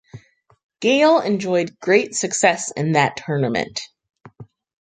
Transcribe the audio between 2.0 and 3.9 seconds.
success in that tournament.